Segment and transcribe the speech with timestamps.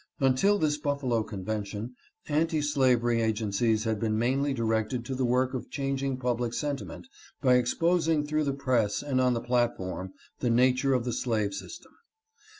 [0.19, 1.93] Until this Buffalo convention,
[2.27, 7.05] anti slavery agencies had been mainly directed to the work of changing public sentiment
[7.39, 11.91] by exposing through the press and on the platform the nature of the slave system.